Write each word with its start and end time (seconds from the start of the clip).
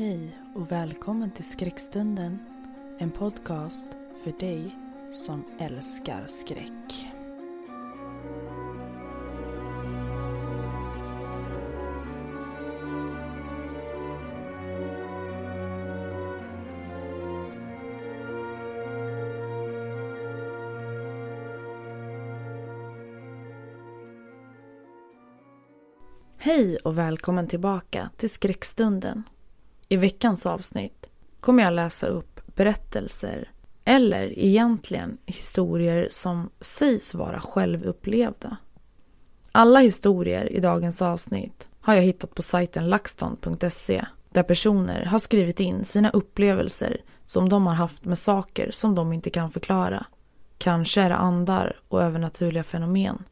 Hej 0.00 0.36
och 0.54 0.72
välkommen 0.72 1.30
till 1.30 1.44
Skräckstunden. 1.44 2.38
En 2.98 3.10
podcast 3.10 3.88
för 4.24 4.32
dig 4.40 4.76
som 5.12 5.44
älskar 5.58 6.24
skräck. 6.26 7.08
Hej 26.38 26.76
och 26.76 26.98
välkommen 26.98 27.48
tillbaka 27.48 28.10
till 28.16 28.30
Skräckstunden. 28.30 29.22
I 29.92 29.96
veckans 29.96 30.46
avsnitt 30.46 31.06
kommer 31.40 31.62
jag 31.62 31.72
läsa 31.72 32.06
upp 32.06 32.40
berättelser 32.46 33.50
eller 33.84 34.38
egentligen 34.38 35.18
historier 35.26 36.08
som 36.10 36.50
sägs 36.60 37.14
vara 37.14 37.40
självupplevda. 37.40 38.56
Alla 39.52 39.78
historier 39.78 40.52
i 40.52 40.60
dagens 40.60 41.02
avsnitt 41.02 41.68
har 41.80 41.94
jag 41.94 42.02
hittat 42.02 42.34
på 42.34 42.42
sajten 42.42 42.88
laxton.se 42.90 44.04
där 44.30 44.42
personer 44.42 45.04
har 45.04 45.18
skrivit 45.18 45.60
in 45.60 45.84
sina 45.84 46.10
upplevelser 46.10 47.00
som 47.26 47.48
de 47.48 47.66
har 47.66 47.74
haft 47.74 48.04
med 48.04 48.18
saker 48.18 48.70
som 48.70 48.94
de 48.94 49.12
inte 49.12 49.30
kan 49.30 49.50
förklara. 49.50 50.06
Kanske 50.58 51.02
är 51.02 51.08
det 51.08 51.16
andar 51.16 51.76
och 51.88 52.02
övernaturliga 52.02 52.64
fenomen. 52.64 53.24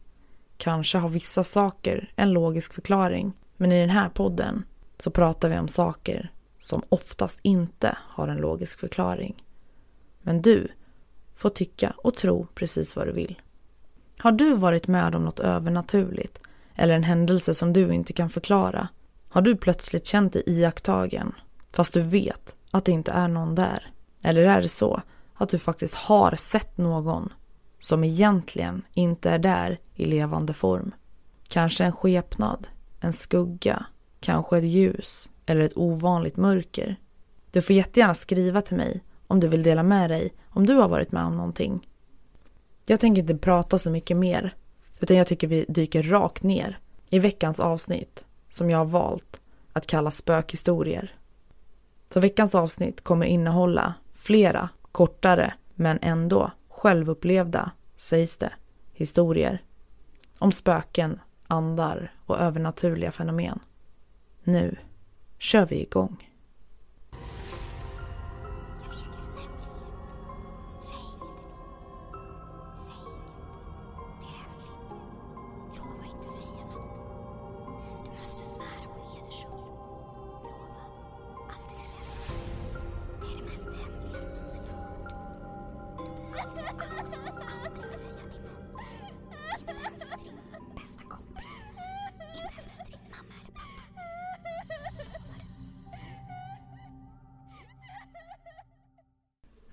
Kanske 0.57 0.99
har 0.99 1.09
vissa 1.09 1.45
saker 1.45 2.13
en 2.17 2.33
logisk 2.33 2.75
förklaring. 2.75 3.33
Men 3.57 3.73
i 3.73 3.81
den 3.81 3.91
här 3.91 4.09
podden 4.09 4.65
så 4.99 5.11
pratar 5.11 5.49
vi 5.49 5.59
om 5.59 5.69
saker 5.69 6.31
som 6.59 6.83
oftast 6.89 7.39
inte 7.43 7.99
har 8.01 8.29
en 8.29 8.37
logisk 8.37 8.81
förklaring. 8.81 9.45
Men 10.23 10.43
du 10.43 10.69
får 11.35 11.51
tycka 11.51 11.95
och 11.97 12.15
tro 12.15 12.47
precis 12.55 12.97
vad 12.97 13.07
du 13.07 13.13
vill. 13.13 13.41
Har 14.19 14.33
du 14.33 14.55
varit 14.55 14.87
med 14.87 15.15
om 15.15 15.25
något 15.25 15.41
övernaturligt 15.41 16.41
eller 16.75 16.95
en 16.95 17.05
händelse 17.05 17.55
som 17.55 17.73
du 17.73 17.95
inte 17.95 18.13
kan 18.13 18.31
förklara? 18.31 18.89
Har 19.29 19.43
du 19.43 19.57
plötsligt 19.57 20.07
känt 20.07 20.33
dig 20.33 20.43
iakttagen 20.47 21.35
fast 21.73 21.95
du 21.95 22.03
vet 22.03 22.55
att 22.71 22.85
det 22.85 22.93
inte 22.93 23.13
är 23.13 23.29
någon 23.29 23.55
där? 23.55 23.93
Eller 24.23 24.43
är 24.43 24.63
det 24.63 24.69
så 24.69 25.03
att 25.35 25.49
du 25.49 25.59
faktiskt 25.59 25.95
har 25.95 26.37
sett 26.37 26.79
någon 26.79 27.33
som 27.79 28.05
egentligen 28.05 28.83
inte 28.95 29.31
är 29.31 29.39
där 29.39 29.81
i 29.95 30.07
levande 30.07 30.53
form? 30.53 30.93
Kanske 31.49 31.85
en 31.85 31.93
skepnad, 31.93 32.69
en 33.01 33.13
skugga, 33.13 33.87
kanske 34.21 34.59
ett 34.59 34.65
ljus 34.65 35.31
eller 35.49 35.61
ett 35.61 35.77
ovanligt 35.77 36.37
mörker. 36.37 36.97
Du 37.51 37.63
får 37.63 37.77
jättegärna 37.77 38.15
skriva 38.15 38.63
till 38.63 38.77
mig 38.77 39.05
om 39.27 39.41
du 39.41 39.49
vill 39.49 39.63
dela 39.63 39.83
med 39.83 40.11
dig 40.11 40.33
om 40.49 40.67
du 40.67 40.75
har 40.75 40.89
varit 40.89 41.13
med 41.13 41.25
om 41.25 41.37
någonting. 41.37 41.89
Jag 42.87 43.01
tänker 43.01 43.23
inte 43.23 43.37
prata 43.37 43.79
så 43.79 43.91
mycket 43.91 44.17
mer 44.17 44.55
utan 45.01 45.17
jag 45.17 45.27
tycker 45.27 45.47
vi 45.47 45.65
dyker 45.69 46.03
rakt 46.03 46.43
ner 46.43 46.79
i 47.11 47.19
veckans 47.19 47.61
avsnitt 47.61 48.27
som 48.51 48.71
jag 48.71 48.79
har 48.79 48.85
valt 48.85 49.41
att 49.73 49.87
kalla 49.87 50.11
spökhistorier. 50.11 51.15
Så 52.13 52.21
veckans 52.21 52.55
avsnitt 52.55 53.05
kommer 53.05 53.27
innehålla 53.27 53.95
flera 54.13 54.69
kortare 54.93 55.55
men 55.75 55.99
ändå 56.03 56.51
självupplevda, 56.69 57.71
sägs 57.97 58.37
det, 58.37 58.53
historier 58.93 59.63
om 60.39 60.53
spöken, 60.53 61.21
andar 61.47 62.13
och 62.27 62.39
övernaturliga 62.39 63.13
fenomen. 63.13 63.61
Nu 64.45 64.77
kör 65.39 65.67
vi 65.67 65.83
igång. 65.83 66.28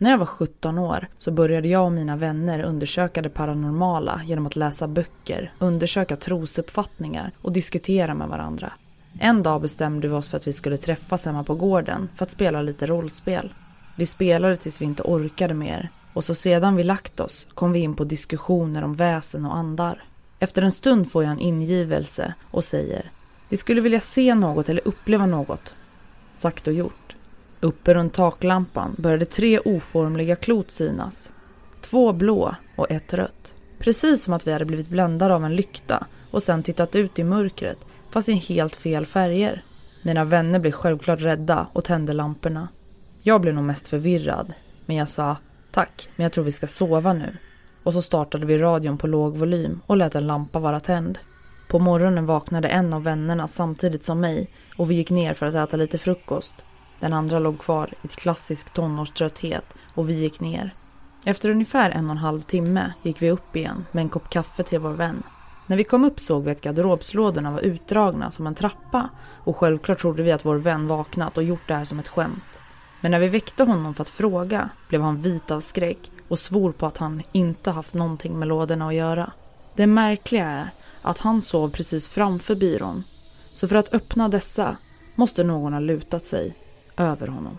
När 0.06 0.12
jag 0.12 0.18
var 0.18 0.26
17 0.26 0.78
år 0.78 1.08
så 1.18 1.32
började 1.32 1.68
jag 1.68 1.86
och 1.86 1.92
mina 1.92 2.16
vänner 2.16 2.64
undersöka 2.64 3.22
det 3.22 3.30
paranormala 3.30 4.22
genom 4.26 4.46
att 4.46 4.56
läsa 4.56 4.88
böcker, 4.88 5.54
undersöka 5.60 6.16
trosuppfattningar 6.16 7.32
och 7.42 7.52
diskutera 7.52 8.14
med 8.14 8.28
varandra. 8.28 8.74
En 9.20 9.44
dag 9.44 9.62
bestämde 9.62 10.08
vi 10.08 10.14
oss 10.14 10.30
för 10.30 10.38
att 10.38 10.48
vi 10.48 10.54
skulle 10.54 10.78
träffas 10.78 11.26
hemma 11.26 11.44
på 11.44 11.56
gården 11.56 12.10
för 12.16 12.26
att 12.26 12.32
spela 12.32 12.62
lite 12.62 12.86
rollspel. 12.86 13.54
Vi 13.96 14.06
spelade 14.06 14.56
tills 14.56 14.82
vi 14.82 14.86
inte 14.86 15.04
orkade 15.04 15.54
mer 15.54 15.90
och 16.14 16.24
så 16.24 16.36
sedan 16.36 16.76
vi 16.76 16.84
lagt 16.84 17.20
oss 17.20 17.48
kom 17.54 17.72
vi 17.72 17.80
in 17.80 17.96
på 17.96 18.04
diskussioner 18.04 18.84
om 18.84 18.96
väsen 18.96 19.46
och 19.46 19.56
andar. 19.56 20.04
Efter 20.40 20.62
en 20.62 20.72
stund 20.72 21.12
får 21.12 21.24
jag 21.24 21.32
en 21.32 21.40
ingivelse 21.40 22.34
och 22.52 22.64
säger 22.64 23.12
Vi 23.50 23.58
skulle 23.58 23.82
vilja 23.82 24.00
se 24.00 24.36
något 24.36 24.70
eller 24.70 24.88
uppleva 24.88 25.26
något. 25.26 25.74
Sagt 26.34 26.68
och 26.68 26.74
gjort. 26.74 27.15
Uppe 27.60 27.94
runt 27.94 28.14
taklampan 28.14 28.96
började 28.98 29.26
tre 29.26 29.60
oformliga 29.60 30.36
klot 30.36 30.72
synas. 30.72 31.32
Två 31.82 32.14
blå 32.14 32.56
och 32.76 32.92
ett 32.92 33.14
rött. 33.14 33.54
Precis 33.80 34.24
som 34.24 34.34
att 34.34 34.48
vi 34.48 34.52
hade 34.52 34.66
blivit 34.66 34.90
bländade 34.90 35.36
av 35.36 35.46
en 35.46 35.56
lykta 35.56 36.08
och 36.32 36.44
sen 36.44 36.64
tittat 36.64 36.96
ut 36.96 37.20
i 37.20 37.24
mörkret 37.24 37.78
fast 38.10 38.30
i 38.30 38.34
helt 38.34 38.76
fel 38.76 39.06
färger. 39.06 39.64
Mina 40.02 40.24
vänner 40.24 40.60
blev 40.60 40.72
självklart 40.72 41.22
rädda 41.22 41.68
och 41.74 41.84
tände 41.84 42.14
lamporna. 42.14 42.68
Jag 43.22 43.42
blev 43.42 43.54
nog 43.54 43.64
mest 43.64 43.88
förvirrad, 43.88 44.54
men 44.86 44.96
jag 44.96 45.10
sa 45.10 45.38
tack, 45.72 46.10
men 46.16 46.24
jag 46.24 46.32
tror 46.32 46.44
vi 46.44 46.52
ska 46.52 46.68
sova 46.68 47.14
nu. 47.14 47.38
Och 47.84 47.94
så 47.94 48.02
startade 48.02 48.46
vi 48.46 48.58
radion 48.58 48.98
på 48.98 49.08
låg 49.08 49.38
volym 49.38 49.82
och 49.86 49.98
lät 49.98 50.16
en 50.16 50.28
lampa 50.28 50.60
vara 50.60 50.80
tänd. 50.80 51.20
På 51.68 51.80
morgonen 51.80 52.26
vaknade 52.26 52.68
en 52.68 52.94
av 52.94 53.04
vännerna 53.04 53.48
samtidigt 53.48 54.04
som 54.04 54.20
mig 54.20 54.50
och 54.78 54.92
vi 54.92 54.96
gick 54.96 55.10
ner 55.10 55.34
för 55.34 55.46
att 55.46 55.56
äta 55.56 55.78
lite 55.78 55.98
frukost. 55.98 56.56
Den 57.06 57.14
andra 57.14 57.40
låg 57.40 57.60
kvar 57.60 57.94
i 58.02 58.08
klassisk 58.08 58.74
tonårströtthet 58.74 59.66
och 59.94 60.10
vi 60.10 60.14
gick 60.14 60.40
ner. 60.40 60.74
Efter 61.26 61.50
ungefär 61.50 61.90
en 61.90 62.06
och 62.06 62.12
en 62.12 62.18
halv 62.18 62.42
timme 62.42 62.94
gick 63.04 63.22
vi 63.22 63.32
upp 63.32 63.56
igen 63.56 63.86
med 63.92 64.02
en 64.02 64.10
kopp 64.10 64.30
kaffe 64.30 64.64
till 64.64 64.80
vår 64.80 64.92
vän. 64.92 65.24
När 65.68 65.78
vi 65.78 65.84
kom 65.84 66.04
upp 66.04 66.20
såg 66.20 66.44
vi 66.44 66.52
att 66.52 66.62
garderobslådorna 66.62 67.52
var 67.52 67.60
utdragna 67.60 68.32
som 68.32 68.48
en 68.48 68.56
trappa 68.56 69.10
och 69.44 69.58
självklart 69.58 70.00
trodde 70.00 70.24
vi 70.24 70.32
att 70.32 70.46
vår 70.46 70.56
vän 70.56 70.88
vaknat 70.88 71.38
och 71.38 71.44
gjort 71.44 71.68
det 71.68 71.74
här 71.74 71.84
som 71.84 72.00
ett 72.00 72.08
skämt. 72.08 72.62
Men 73.02 73.12
när 73.12 73.20
vi 73.20 73.28
väckte 73.28 73.64
honom 73.64 73.94
för 73.94 74.02
att 74.02 74.10
fråga 74.10 74.70
blev 74.90 75.02
han 75.02 75.22
vit 75.22 75.52
av 75.52 75.60
skräck 75.60 76.12
och 76.28 76.40
svor 76.40 76.72
på 76.72 76.86
att 76.86 76.98
han 76.98 77.24
inte 77.32 77.72
haft 77.72 77.94
någonting 77.94 78.40
med 78.40 78.48
lådorna 78.48 78.88
att 78.88 78.96
göra. 78.96 79.32
Det 79.76 79.88
märkliga 79.88 80.46
är 80.46 80.70
att 81.02 81.20
han 81.20 81.42
sov 81.42 81.70
precis 81.70 82.10
framför 82.10 82.56
byrån. 82.56 83.04
Så 83.54 83.68
för 83.68 83.76
att 83.76 83.94
öppna 83.94 84.30
dessa 84.30 84.78
måste 85.16 85.44
någon 85.44 85.74
ha 85.74 85.80
lutat 85.80 86.26
sig 86.26 86.65
över 86.98 87.28
honom. 87.28 87.58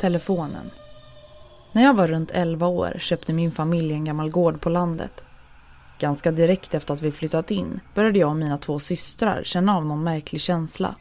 Telefonen. 0.00 0.70
När 1.72 1.82
jag 1.82 1.94
var 1.94 2.06
runt 2.08 2.30
11 2.30 2.66
år 2.66 2.96
köpte 2.98 3.32
min 3.32 3.52
familj 3.52 3.92
en 3.92 4.04
gammal 4.04 4.30
gård 4.30 4.60
på 4.60 4.68
landet. 4.68 5.24
Ganska 5.98 6.32
direkt 6.32 6.74
efter 6.74 6.94
att 6.94 7.02
vi 7.02 7.12
flyttat 7.12 7.50
in 7.50 7.80
började 7.94 8.18
jag 8.18 8.30
och 8.30 8.36
mina 8.36 8.58
två 8.58 8.78
systrar 8.78 9.42
känna 9.44 9.76
av 9.76 9.86
någon 9.86 10.04
märklig 10.04 10.40
känsla. 10.40 10.94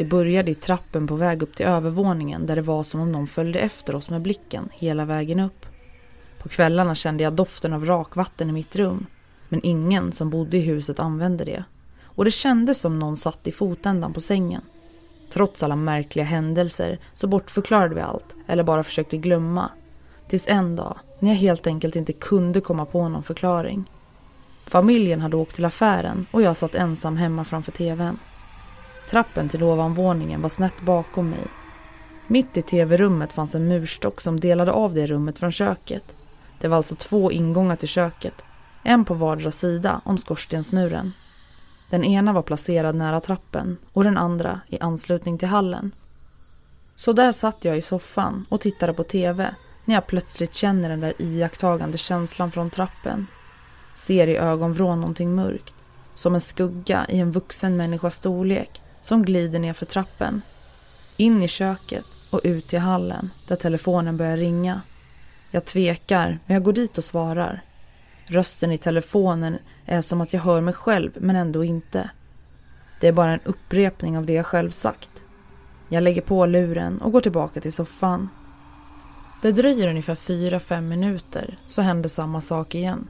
Det 0.00 0.04
började 0.04 0.50
i 0.50 0.54
trappen 0.54 1.06
på 1.06 1.14
väg 1.14 1.42
upp 1.42 1.56
till 1.56 1.66
övervåningen 1.66 2.46
där 2.46 2.56
det 2.56 2.62
var 2.62 2.82
som 2.82 3.00
om 3.00 3.12
någon 3.12 3.26
följde 3.26 3.58
efter 3.58 3.94
oss 3.94 4.10
med 4.10 4.22
blicken 4.22 4.68
hela 4.72 5.04
vägen 5.04 5.40
upp. 5.40 5.66
På 6.38 6.48
kvällarna 6.48 6.94
kände 6.94 7.24
jag 7.24 7.32
doften 7.32 7.72
av 7.72 7.84
rakvatten 7.84 8.50
i 8.50 8.52
mitt 8.52 8.76
rum. 8.76 9.06
Men 9.48 9.60
ingen 9.62 10.12
som 10.12 10.30
bodde 10.30 10.56
i 10.56 10.60
huset 10.60 11.00
använde 11.00 11.44
det. 11.44 11.64
Och 12.02 12.24
det 12.24 12.30
kändes 12.30 12.80
som 12.80 12.98
någon 12.98 13.16
satt 13.16 13.46
i 13.46 13.52
fotändan 13.52 14.12
på 14.12 14.20
sängen. 14.20 14.62
Trots 15.32 15.62
alla 15.62 15.76
märkliga 15.76 16.24
händelser 16.24 16.98
så 17.14 17.26
bortförklarade 17.26 17.94
vi 17.94 18.00
allt, 18.00 18.34
eller 18.46 18.62
bara 18.62 18.82
försökte 18.82 19.16
glömma. 19.16 19.70
Tills 20.28 20.48
en 20.48 20.76
dag, 20.76 20.98
när 21.18 21.28
jag 21.28 21.36
helt 21.36 21.66
enkelt 21.66 21.96
inte 21.96 22.12
kunde 22.12 22.60
komma 22.60 22.84
på 22.84 23.08
någon 23.08 23.22
förklaring. 23.22 23.84
Familjen 24.66 25.20
hade 25.20 25.36
åkt 25.36 25.54
till 25.54 25.64
affären 25.64 26.26
och 26.30 26.42
jag 26.42 26.56
satt 26.56 26.74
ensam 26.74 27.16
hemma 27.16 27.44
framför 27.44 27.72
tvn. 27.72 28.18
Trappen 29.10 29.48
till 29.48 29.62
ovanvåningen 29.62 30.42
var 30.42 30.48
snett 30.48 30.80
bakom 30.80 31.30
mig. 31.30 31.46
Mitt 32.26 32.56
i 32.56 32.62
tv-rummet 32.62 33.32
fanns 33.32 33.54
en 33.54 33.68
murstock 33.68 34.20
som 34.20 34.40
delade 34.40 34.72
av 34.72 34.94
det 34.94 35.06
rummet 35.06 35.38
från 35.38 35.52
köket. 35.52 36.16
Det 36.60 36.68
var 36.68 36.76
alltså 36.76 36.94
två 36.94 37.32
ingångar 37.32 37.76
till 37.76 37.88
köket, 37.88 38.44
en 38.82 39.04
på 39.04 39.14
vardera 39.14 39.50
sida 39.50 40.00
om 40.04 40.18
skorstensmuren. 40.18 41.12
Den 41.90 42.04
ena 42.04 42.32
var 42.32 42.42
placerad 42.42 42.94
nära 42.94 43.20
trappen 43.20 43.76
och 43.92 44.04
den 44.04 44.16
andra 44.16 44.60
i 44.68 44.78
anslutning 44.78 45.38
till 45.38 45.48
hallen. 45.48 45.94
Så 46.94 47.12
där 47.12 47.32
satt 47.32 47.64
jag 47.64 47.78
i 47.78 47.82
soffan 47.82 48.46
och 48.48 48.60
tittade 48.60 48.94
på 48.94 49.04
tv 49.04 49.54
när 49.84 49.94
jag 49.94 50.06
plötsligt 50.06 50.54
känner 50.54 50.88
den 50.90 51.00
där 51.00 51.14
iakttagande 51.18 51.98
känslan 51.98 52.50
från 52.50 52.70
trappen. 52.70 53.26
Ser 53.94 54.26
i 54.26 54.36
ögonvrån 54.36 55.00
någonting 55.00 55.34
mörkt, 55.34 55.74
som 56.14 56.34
en 56.34 56.40
skugga 56.40 57.06
i 57.08 57.18
en 57.18 57.32
vuxen 57.32 57.76
människas 57.76 58.14
storlek 58.14 58.80
som 59.02 59.22
glider 59.22 59.58
ner 59.58 59.72
för 59.72 59.86
trappen. 59.86 60.42
In 61.16 61.42
i 61.42 61.48
köket 61.48 62.04
och 62.30 62.40
ut 62.44 62.68
till 62.68 62.78
hallen 62.78 63.30
där 63.48 63.56
telefonen 63.56 64.16
börjar 64.16 64.36
ringa. 64.36 64.80
Jag 65.50 65.64
tvekar, 65.64 66.38
men 66.46 66.54
jag 66.54 66.62
går 66.62 66.72
dit 66.72 66.98
och 66.98 67.04
svarar. 67.04 67.62
Rösten 68.26 68.72
i 68.72 68.78
telefonen 68.78 69.58
är 69.86 70.02
som 70.02 70.20
att 70.20 70.32
jag 70.32 70.40
hör 70.40 70.60
mig 70.60 70.74
själv, 70.74 71.10
men 71.16 71.36
ändå 71.36 71.64
inte. 71.64 72.10
Det 73.00 73.08
är 73.08 73.12
bara 73.12 73.32
en 73.32 73.40
upprepning 73.44 74.18
av 74.18 74.26
det 74.26 74.32
jag 74.32 74.46
själv 74.46 74.70
sagt. 74.70 75.10
Jag 75.88 76.02
lägger 76.02 76.22
på 76.22 76.46
luren 76.46 77.00
och 77.00 77.12
går 77.12 77.20
tillbaka 77.20 77.60
till 77.60 77.72
soffan. 77.72 78.28
Det 79.42 79.52
dröjer 79.52 79.88
ungefär 79.88 80.14
4-5 80.14 80.80
minuter 80.80 81.58
så 81.66 81.82
händer 81.82 82.08
samma 82.08 82.40
sak 82.40 82.74
igen. 82.74 83.08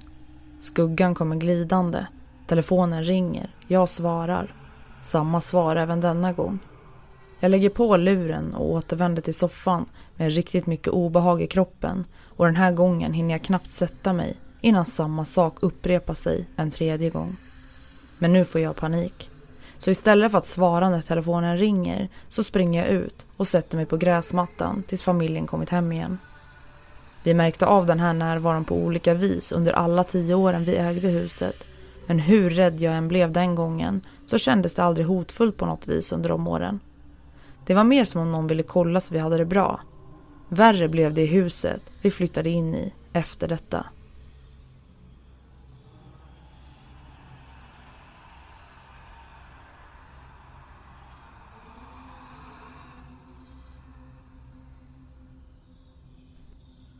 Skuggan 0.60 1.14
kommer 1.14 1.36
glidande. 1.36 2.06
Telefonen 2.46 3.04
ringer. 3.04 3.54
Jag 3.66 3.88
svarar. 3.88 4.54
Samma 5.02 5.40
svar 5.40 5.76
även 5.76 6.00
denna 6.00 6.32
gång. 6.32 6.58
Jag 7.40 7.50
lägger 7.50 7.70
på 7.70 7.96
luren 7.96 8.54
och 8.54 8.70
återvänder 8.70 9.22
till 9.22 9.34
soffan 9.34 9.86
med 10.16 10.32
riktigt 10.32 10.66
mycket 10.66 10.88
obehag 10.88 11.42
i 11.42 11.46
kroppen 11.46 12.04
och 12.36 12.46
den 12.46 12.56
här 12.56 12.72
gången 12.72 13.12
hinner 13.12 13.34
jag 13.34 13.42
knappt 13.42 13.72
sätta 13.72 14.12
mig 14.12 14.36
innan 14.60 14.86
samma 14.86 15.24
sak 15.24 15.56
upprepar 15.60 16.14
sig 16.14 16.46
en 16.56 16.70
tredje 16.70 17.10
gång. 17.10 17.36
Men 18.18 18.32
nu 18.32 18.44
får 18.44 18.60
jag 18.60 18.76
panik. 18.76 19.30
Så 19.78 19.90
istället 19.90 20.30
för 20.30 20.38
att 20.38 20.46
svara 20.46 20.90
när 20.90 21.00
telefonen 21.00 21.58
ringer 21.58 22.08
så 22.28 22.44
springer 22.44 22.84
jag 22.84 22.92
ut 22.92 23.26
och 23.36 23.48
sätter 23.48 23.76
mig 23.76 23.86
på 23.86 23.96
gräsmattan 23.96 24.82
tills 24.82 25.02
familjen 25.02 25.46
kommit 25.46 25.70
hem 25.70 25.92
igen. 25.92 26.18
Vi 27.22 27.34
märkte 27.34 27.66
av 27.66 27.86
den 27.86 28.00
här 28.00 28.12
närvaron 28.12 28.64
på 28.64 28.74
olika 28.74 29.14
vis 29.14 29.52
under 29.52 29.72
alla 29.72 30.04
tio 30.04 30.34
åren 30.34 30.64
vi 30.64 30.76
ägde 30.76 31.08
huset. 31.08 31.56
Men 32.06 32.18
hur 32.18 32.50
rädd 32.50 32.80
jag 32.80 32.94
än 32.94 33.08
blev 33.08 33.32
den 33.32 33.54
gången 33.54 34.00
så 34.30 34.38
kändes 34.38 34.74
det 34.74 34.82
aldrig 34.82 35.06
hotfullt 35.06 35.56
på 35.56 35.66
något 35.66 35.88
vis 35.88 36.12
under 36.12 36.28
de 36.28 36.46
åren. 36.46 36.80
Det 37.66 37.74
var 37.74 37.84
mer 37.84 38.04
som 38.04 38.20
om 38.20 38.32
någon 38.32 38.46
ville 38.46 38.62
kolla 38.62 39.00
så 39.00 39.14
vi 39.14 39.20
hade 39.20 39.38
det 39.38 39.44
bra. 39.44 39.80
Värre 40.48 40.88
blev 40.88 41.14
det 41.14 41.22
i 41.22 41.26
huset 41.26 41.82
vi 42.02 42.10
flyttade 42.10 42.50
in 42.50 42.74
i 42.74 42.94
efter 43.12 43.48
detta. 43.48 43.86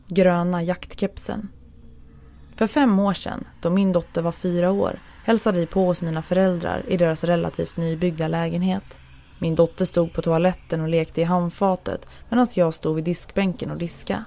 gröna 0.07 0.63
jaktkepsen. 0.63 1.49
För 2.55 2.67
fem 2.67 2.99
år 2.99 3.13
sedan, 3.13 3.47
då 3.61 3.69
min 3.69 3.93
dotter 3.93 4.21
var 4.21 4.31
fyra 4.31 4.71
år, 4.71 4.99
hälsade 5.23 5.59
vi 5.59 5.65
på 5.65 5.85
hos 5.85 6.01
mina 6.01 6.21
föräldrar 6.21 6.83
i 6.87 6.97
deras 6.97 7.23
relativt 7.23 7.77
nybyggda 7.77 8.27
lägenhet. 8.27 8.97
Min 9.39 9.55
dotter 9.55 9.85
stod 9.85 10.13
på 10.13 10.21
toaletten 10.21 10.81
och 10.81 10.87
lekte 10.87 11.21
i 11.21 11.23
handfatet 11.23 12.07
medan 12.29 12.47
jag 12.55 12.73
stod 12.73 12.95
vid 12.95 13.03
diskbänken 13.03 13.71
och 13.71 13.77
diska. 13.77 14.25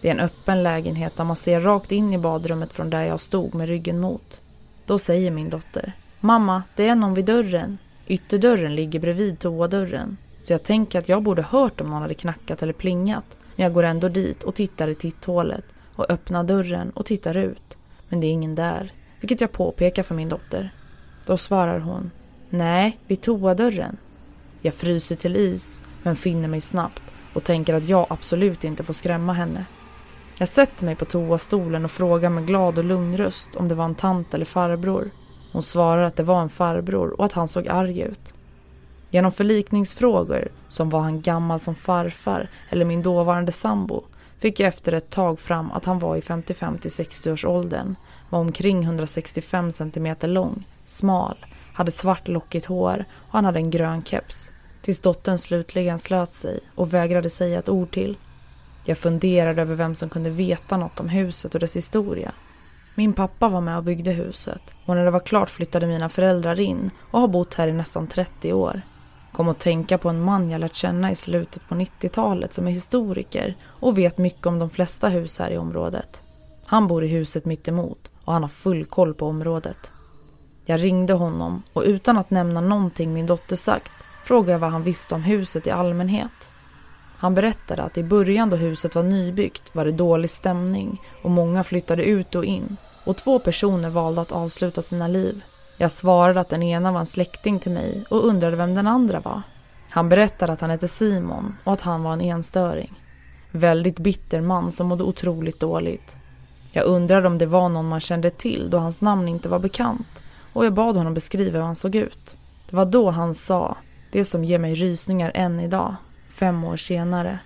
Det 0.00 0.08
är 0.08 0.12
en 0.12 0.20
öppen 0.20 0.62
lägenhet 0.62 1.16
där 1.16 1.24
man 1.24 1.36
ser 1.36 1.60
rakt 1.60 1.92
in 1.92 2.12
i 2.12 2.18
badrummet 2.18 2.72
från 2.72 2.90
där 2.90 3.02
jag 3.02 3.20
stod 3.20 3.54
med 3.54 3.68
ryggen 3.68 4.00
mot. 4.00 4.40
Då 4.86 4.98
säger 4.98 5.30
min 5.30 5.50
dotter 5.50 5.92
Mamma, 6.20 6.62
det 6.76 6.88
är 6.88 6.94
någon 6.94 7.14
vid 7.14 7.24
dörren. 7.24 7.78
Ytterdörren 8.06 8.74
ligger 8.74 9.00
bredvid 9.00 9.38
toadörren. 9.38 10.16
Så 10.40 10.52
jag 10.52 10.62
tänker 10.62 10.98
att 10.98 11.08
jag 11.08 11.22
borde 11.22 11.42
hört 11.42 11.80
om 11.80 11.90
någon 11.90 12.02
hade 12.02 12.14
knackat 12.14 12.62
eller 12.62 12.72
plingat. 12.72 13.24
Men 13.56 13.64
jag 13.64 13.72
går 13.72 13.82
ändå 13.82 14.08
dit 14.08 14.42
och 14.42 14.54
tittar 14.54 14.88
i 14.88 14.94
titthålet 14.94 15.64
och 15.94 16.10
öppnar 16.10 16.44
dörren 16.44 16.90
och 16.90 17.06
tittar 17.06 17.36
ut. 17.36 17.76
Men 18.08 18.20
det 18.20 18.26
är 18.26 18.32
ingen 18.32 18.54
där, 18.54 18.92
vilket 19.20 19.40
jag 19.40 19.52
påpekar 19.52 20.02
för 20.02 20.14
min 20.14 20.28
dotter. 20.28 20.70
Då 21.26 21.36
svarar 21.36 21.78
hon 21.78 22.10
Nej, 22.50 22.98
vid 23.06 23.20
toadörren. 23.20 23.96
Jag 24.60 24.74
fryser 24.74 25.16
till 25.16 25.36
is, 25.36 25.82
men 26.02 26.16
finner 26.16 26.48
mig 26.48 26.60
snabbt 26.60 27.02
och 27.34 27.44
tänker 27.44 27.74
att 27.74 27.88
jag 27.88 28.06
absolut 28.10 28.64
inte 28.64 28.84
får 28.84 28.94
skrämma 28.94 29.32
henne. 29.32 29.64
Jag 30.38 30.48
sätter 30.48 30.84
mig 30.84 30.94
på 30.94 31.04
toastolen 31.04 31.84
och 31.84 31.90
frågar 31.90 32.30
med 32.30 32.46
glad 32.46 32.78
och 32.78 32.84
lugn 32.84 33.16
röst 33.16 33.56
om 33.56 33.68
det 33.68 33.74
var 33.74 33.84
en 33.84 33.94
tant 33.94 34.34
eller 34.34 34.44
farbror. 34.44 35.10
Hon 35.52 35.62
svarar 35.62 36.02
att 36.02 36.16
det 36.16 36.22
var 36.22 36.42
en 36.42 36.48
farbror 36.48 37.20
och 37.20 37.24
att 37.24 37.32
han 37.32 37.48
såg 37.48 37.68
arg 37.68 38.00
ut. 38.00 38.32
Genom 39.10 39.32
förlikningsfrågor, 39.32 40.48
som 40.68 40.90
var 40.90 41.00
han 41.00 41.20
gammal 41.20 41.60
som 41.60 41.74
farfar 41.74 42.48
eller 42.70 42.84
min 42.84 43.02
dåvarande 43.02 43.52
sambo, 43.52 44.04
fick 44.40 44.60
jag 44.60 44.68
efter 44.68 44.92
ett 44.92 45.10
tag 45.10 45.40
fram 45.40 45.72
att 45.72 45.84
han 45.84 45.98
var 45.98 46.16
i 46.16 46.22
55 46.22 46.78
till 46.78 46.90
60 46.90 47.32
års 47.32 47.44
åldern, 47.44 47.94
var 48.30 48.38
omkring 48.38 48.82
165 48.82 49.72
cm 49.72 50.16
lång, 50.22 50.66
smal, 50.86 51.36
hade 51.74 51.90
svart 51.90 52.28
lockigt 52.28 52.66
hår 52.66 53.04
och 53.12 53.32
han 53.32 53.44
hade 53.44 53.58
en 53.58 53.70
grön 53.70 54.04
keps. 54.04 54.50
Tills 54.82 55.00
dottern 55.00 55.38
slutligen 55.38 55.98
slöt 55.98 56.32
sig 56.32 56.60
och 56.74 56.94
vägrade 56.94 57.30
säga 57.30 57.58
ett 57.58 57.68
ord 57.68 57.90
till. 57.90 58.16
Jag 58.84 58.98
funderade 58.98 59.62
över 59.62 59.74
vem 59.74 59.94
som 59.94 60.08
kunde 60.08 60.30
veta 60.30 60.76
något 60.76 61.00
om 61.00 61.08
huset 61.08 61.54
och 61.54 61.60
dess 61.60 61.76
historia. 61.76 62.32
Min 62.94 63.12
pappa 63.12 63.48
var 63.48 63.60
med 63.60 63.76
och 63.76 63.84
byggde 63.84 64.10
huset 64.10 64.62
och 64.86 64.96
när 64.96 65.04
det 65.04 65.10
var 65.10 65.20
klart 65.20 65.50
flyttade 65.50 65.86
mina 65.86 66.08
föräldrar 66.08 66.60
in 66.60 66.90
och 67.10 67.20
har 67.20 67.28
bott 67.28 67.54
här 67.54 67.68
i 67.68 67.72
nästan 67.72 68.06
30 68.06 68.52
år. 68.52 68.82
Kom 69.32 69.48
att 69.48 69.58
tänka 69.58 69.98
på 69.98 70.08
en 70.08 70.22
man 70.22 70.50
jag 70.50 70.60
lärt 70.60 70.74
känna 70.76 71.10
i 71.10 71.14
slutet 71.14 71.68
på 71.68 71.74
90-talet 71.74 72.54
som 72.54 72.66
är 72.66 72.70
historiker 72.70 73.56
och 73.64 73.98
vet 73.98 74.18
mycket 74.18 74.46
om 74.46 74.58
de 74.58 74.70
flesta 74.70 75.08
hus 75.08 75.38
här 75.38 75.50
i 75.50 75.58
området. 75.58 76.20
Han 76.66 76.86
bor 76.86 77.04
i 77.04 77.08
huset 77.08 77.44
mitt 77.44 77.68
emot 77.68 78.10
och 78.24 78.32
han 78.32 78.42
har 78.42 78.48
full 78.48 78.84
koll 78.84 79.14
på 79.14 79.26
området. 79.26 79.90
Jag 80.64 80.82
ringde 80.82 81.12
honom 81.12 81.62
och 81.72 81.82
utan 81.86 82.18
att 82.18 82.30
nämna 82.30 82.60
någonting 82.60 83.14
min 83.14 83.26
dotter 83.26 83.56
sagt 83.56 83.92
frågade 84.24 84.52
jag 84.52 84.58
vad 84.58 84.70
han 84.70 84.82
visste 84.82 85.14
om 85.14 85.22
huset 85.22 85.66
i 85.66 85.70
allmänhet. 85.70 86.48
Han 87.16 87.34
berättade 87.34 87.82
att 87.82 87.98
i 87.98 88.02
början 88.02 88.50
då 88.50 88.56
huset 88.56 88.94
var 88.94 89.02
nybyggt 89.02 89.74
var 89.74 89.84
det 89.84 89.92
dålig 89.92 90.30
stämning 90.30 91.02
och 91.22 91.30
många 91.30 91.64
flyttade 91.64 92.04
ut 92.04 92.34
och 92.34 92.44
in 92.44 92.76
och 93.04 93.16
två 93.16 93.38
personer 93.38 93.90
valde 93.90 94.20
att 94.20 94.32
avsluta 94.32 94.82
sina 94.82 95.08
liv. 95.08 95.42
Jag 95.80 95.90
svarade 95.90 96.40
att 96.40 96.48
den 96.48 96.62
ena 96.62 96.92
var 96.92 97.00
en 97.00 97.06
släkting 97.06 97.58
till 97.58 97.72
mig 97.72 98.04
och 98.10 98.24
undrade 98.24 98.56
vem 98.56 98.74
den 98.74 98.86
andra 98.86 99.20
var. 99.20 99.42
Han 99.90 100.08
berättade 100.08 100.52
att 100.52 100.60
han 100.60 100.70
hette 100.70 100.88
Simon 100.88 101.56
och 101.64 101.72
att 101.72 101.80
han 101.80 102.02
var 102.02 102.12
en 102.12 102.20
enstöring. 102.20 103.00
Väldigt 103.50 103.98
bitter 103.98 104.40
man 104.40 104.72
som 104.72 104.86
mådde 104.86 105.04
otroligt 105.04 105.60
dåligt. 105.60 106.16
Jag 106.72 106.84
undrade 106.84 107.26
om 107.26 107.38
det 107.38 107.46
var 107.46 107.68
någon 107.68 107.88
man 107.88 108.00
kände 108.00 108.30
till 108.30 108.70
då 108.70 108.78
hans 108.78 109.00
namn 109.00 109.28
inte 109.28 109.48
var 109.48 109.58
bekant 109.58 110.22
och 110.52 110.66
jag 110.66 110.74
bad 110.74 110.96
honom 110.96 111.14
beskriva 111.14 111.58
hur 111.58 111.66
han 111.66 111.76
såg 111.76 111.94
ut. 111.94 112.36
Det 112.70 112.76
var 112.76 112.86
då 112.86 113.10
han 113.10 113.34
sa, 113.34 113.76
det 114.12 114.24
som 114.24 114.44
ger 114.44 114.58
mig 114.58 114.74
rysningar 114.74 115.32
än 115.34 115.60
idag, 115.60 115.96
fem 116.28 116.64
år 116.64 116.76
senare. 116.76 117.38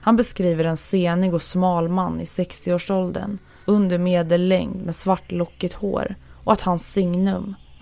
Han 0.00 0.16
beskriver 0.16 0.64
en 0.64 0.76
senig 0.76 1.34
och 1.34 1.42
smal 1.42 1.88
man 1.88 2.20
i 2.20 2.24
60-årsåldern, 2.24 3.38
under 3.64 3.98
medellängd 3.98 4.82
med 4.82 4.96
svart 4.96 5.32
lockigt 5.32 5.74
hår 5.74 6.14
och 6.44 6.52
att 6.52 6.60
hans 6.60 6.92
signum 6.92 7.54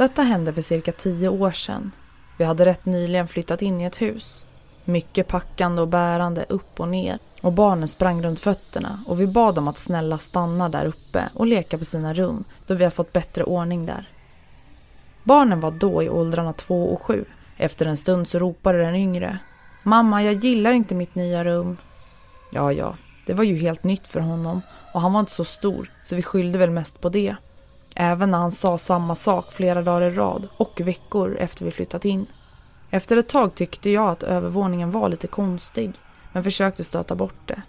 Detta 0.00 0.22
hände 0.22 0.52
för 0.52 0.62
cirka 0.62 0.92
tio 0.92 1.28
år 1.28 1.52
sedan. 1.52 1.90
Vi 2.38 2.44
hade 2.44 2.64
rätt 2.64 2.84
nyligen 2.84 3.26
flyttat 3.26 3.62
in 3.62 3.80
i 3.80 3.84
ett 3.84 4.02
hus. 4.02 4.44
Mycket 4.84 5.28
packande 5.28 5.82
och 5.82 5.88
bärande 5.88 6.44
upp 6.48 6.80
och 6.80 6.88
ner 6.88 7.18
och 7.42 7.52
barnen 7.52 7.88
sprang 7.88 8.22
runt 8.22 8.40
fötterna 8.40 9.04
och 9.06 9.20
vi 9.20 9.26
bad 9.26 9.54
dem 9.54 9.68
att 9.68 9.78
snälla 9.78 10.18
stanna 10.18 10.68
där 10.68 10.86
uppe 10.86 11.28
och 11.34 11.46
leka 11.46 11.78
på 11.78 11.84
sina 11.84 12.14
rum 12.14 12.44
då 12.66 12.74
vi 12.74 12.84
har 12.84 12.90
fått 12.90 13.12
bättre 13.12 13.44
ordning 13.44 13.86
där. 13.86 14.08
Barnen 15.24 15.60
var 15.60 15.70
då 15.70 16.02
i 16.02 16.08
åldrarna 16.08 16.52
två 16.52 16.92
och 16.92 17.02
sju. 17.02 17.24
Efter 17.56 17.86
en 17.86 17.96
stund 17.96 18.28
så 18.28 18.38
ropade 18.38 18.78
den 18.78 18.94
yngre. 18.94 19.38
Mamma, 19.82 20.22
jag 20.22 20.44
gillar 20.44 20.72
inte 20.72 20.94
mitt 20.94 21.14
nya 21.14 21.44
rum. 21.44 21.76
Ja, 22.52 22.72
ja, 22.72 22.96
det 23.26 23.34
var 23.34 23.44
ju 23.44 23.58
helt 23.58 23.84
nytt 23.84 24.06
för 24.06 24.20
honom 24.20 24.62
och 24.94 25.00
han 25.00 25.12
var 25.12 25.20
inte 25.20 25.32
så 25.32 25.44
stor 25.44 25.90
så 26.02 26.16
vi 26.16 26.22
skyllde 26.22 26.58
väl 26.58 26.70
mest 26.70 27.00
på 27.00 27.08
det. 27.08 27.36
Även 27.94 28.30
när 28.30 28.38
han 28.38 28.52
sa 28.52 28.78
samma 28.78 29.14
sak 29.14 29.52
flera 29.52 29.82
dagar 29.82 30.02
i 30.02 30.10
rad 30.10 30.48
och 30.56 30.80
veckor 30.80 31.36
efter 31.36 31.64
vi 31.64 31.70
flyttat 31.70 32.04
in. 32.04 32.26
Efter 32.90 33.16
ett 33.16 33.28
tag 33.28 33.54
tyckte 33.54 33.90
jag 33.90 34.08
att 34.08 34.22
övervåningen 34.22 34.90
var 34.90 35.08
lite 35.08 35.26
konstig, 35.26 35.92
men 36.32 36.44
försökte 36.44 36.84
stöta 36.84 37.14
bort 37.14 37.48
det. 37.48 37.62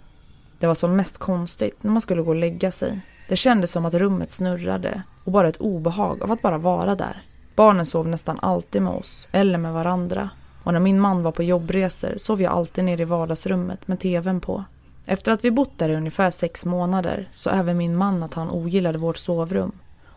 Det 0.58 0.66
var 0.66 0.74
som 0.74 0.96
mest 0.96 1.18
konstigt 1.18 1.82
när 1.82 1.90
man 1.90 2.00
skulle 2.00 2.22
gå 2.22 2.30
och 2.30 2.36
lägga 2.36 2.70
sig. 2.70 3.00
Det 3.28 3.36
kändes 3.36 3.70
som 3.70 3.86
att 3.86 3.94
rummet 3.94 4.30
snurrade 4.30 5.02
och 5.24 5.32
bara 5.32 5.48
ett 5.48 5.56
obehag 5.56 6.22
av 6.22 6.32
att 6.32 6.42
bara 6.42 6.58
vara 6.58 6.94
där. 6.94 7.22
Barnen 7.56 7.86
sov 7.86 8.08
nästan 8.08 8.38
alltid 8.42 8.82
med 8.82 8.92
oss, 8.92 9.28
eller 9.32 9.58
med 9.58 9.72
varandra. 9.72 10.30
Och 10.64 10.72
när 10.72 10.80
min 10.80 11.00
man 11.00 11.22
var 11.22 11.32
på 11.32 11.42
jobbresor 11.42 12.14
sov 12.16 12.42
jag 12.42 12.52
alltid 12.52 12.84
nere 12.84 13.02
i 13.02 13.04
vardagsrummet 13.04 13.88
med 13.88 14.00
tvn 14.00 14.40
på. 14.40 14.64
Efter 15.06 15.32
att 15.32 15.44
vi 15.44 15.50
bott 15.50 15.78
där 15.78 15.88
i 15.88 15.96
ungefär 15.96 16.30
sex 16.30 16.64
månader 16.64 17.28
så 17.32 17.50
även 17.50 17.76
min 17.76 17.96
man 17.96 18.22
att 18.22 18.34
han 18.34 18.50
ogillade 18.50 18.98
vårt 18.98 19.16
sovrum 19.16 19.72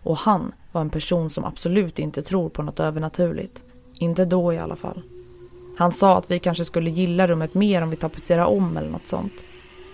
och 0.05 0.17
han 0.17 0.51
var 0.71 0.81
en 0.81 0.89
person 0.89 1.29
som 1.29 1.45
absolut 1.45 1.99
inte 1.99 2.21
tror 2.21 2.49
på 2.49 2.63
något 2.63 2.79
övernaturligt. 2.79 3.63
Inte 3.99 4.25
då 4.25 4.53
i 4.53 4.57
alla 4.57 4.75
fall. 4.75 5.01
Han 5.77 5.91
sa 5.91 6.17
att 6.17 6.31
vi 6.31 6.39
kanske 6.39 6.65
skulle 6.65 6.89
gilla 6.89 7.27
rummet 7.27 7.53
mer 7.53 7.81
om 7.81 7.89
vi 7.89 7.95
tapetserade 7.95 8.45
om 8.45 8.77
eller 8.77 8.89
något 8.89 9.07
sånt. 9.07 9.33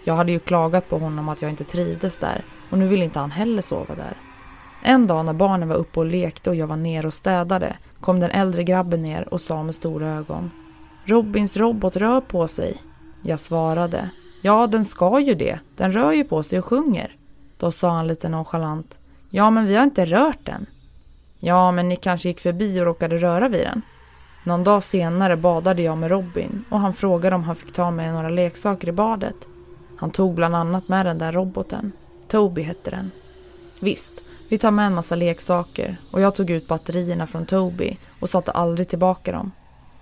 Jag 0.03 0.13
hade 0.13 0.31
ju 0.31 0.39
klagat 0.39 0.89
på 0.89 0.97
honom 0.97 1.29
att 1.29 1.41
jag 1.41 1.51
inte 1.51 1.63
trivdes 1.63 2.17
där 2.17 2.41
och 2.69 2.77
nu 2.77 2.87
ville 2.87 3.03
inte 3.03 3.19
han 3.19 3.31
heller 3.31 3.61
sova 3.61 3.95
där. 3.95 4.17
En 4.83 5.07
dag 5.07 5.25
när 5.25 5.33
barnen 5.33 5.69
var 5.69 5.75
uppe 5.75 5.99
och 5.99 6.05
lekte 6.05 6.49
och 6.49 6.55
jag 6.55 6.67
var 6.67 6.77
ner 6.77 7.05
och 7.05 7.13
städade 7.13 7.77
kom 7.99 8.19
den 8.19 8.31
äldre 8.31 8.63
grabben 8.63 9.01
ner 9.01 9.33
och 9.33 9.41
sa 9.41 9.63
med 9.63 9.75
stora 9.75 10.09
ögon. 10.09 10.51
Robins 11.05 11.57
robot 11.57 11.95
rör 11.95 12.21
på 12.21 12.47
sig. 12.47 12.77
Jag 13.21 13.39
svarade. 13.39 14.09
Ja, 14.41 14.67
den 14.67 14.85
ska 14.85 15.19
ju 15.19 15.35
det. 15.35 15.59
Den 15.75 15.91
rör 15.91 16.11
ju 16.11 16.23
på 16.23 16.43
sig 16.43 16.59
och 16.59 16.65
sjunger. 16.65 17.15
Då 17.57 17.71
sa 17.71 17.89
han 17.89 18.07
lite 18.07 18.29
nonchalant. 18.29 18.97
Ja, 19.33 19.49
men 19.49 19.65
vi 19.65 19.75
har 19.75 19.83
inte 19.83 20.05
rört 20.05 20.45
den. 20.45 20.65
Ja, 21.39 21.71
men 21.71 21.89
ni 21.89 21.95
kanske 21.95 22.27
gick 22.27 22.39
förbi 22.39 22.81
och 22.81 22.85
råkade 22.85 23.17
röra 23.17 23.49
vid 23.49 23.65
den. 23.65 23.81
Någon 24.43 24.63
dag 24.63 24.83
senare 24.83 25.37
badade 25.37 25.81
jag 25.81 25.97
med 25.97 26.11
Robin 26.11 26.65
och 26.69 26.79
han 26.79 26.93
frågade 26.93 27.35
om 27.35 27.43
han 27.43 27.55
fick 27.55 27.73
ta 27.73 27.91
med 27.91 28.13
några 28.13 28.29
leksaker 28.29 28.89
i 28.89 28.91
badet. 28.91 29.35
Han 29.97 30.11
tog 30.11 30.35
bland 30.35 30.55
annat 30.55 30.87
med 30.87 31.05
den 31.05 31.17
där 31.17 31.31
roboten. 31.31 31.91
Toby 32.27 32.61
hette 32.61 32.89
den. 32.89 33.11
Visst, 33.79 34.13
vi 34.49 34.57
tar 34.57 34.71
med 34.71 34.85
en 34.85 34.93
massa 34.93 35.15
leksaker 35.15 35.97
och 36.11 36.21
jag 36.21 36.35
tog 36.35 36.49
ut 36.49 36.67
batterierna 36.67 37.27
från 37.27 37.45
Toby 37.45 37.97
och 38.19 38.29
satte 38.29 38.51
aldrig 38.51 38.89
tillbaka 38.89 39.31
dem. 39.31 39.51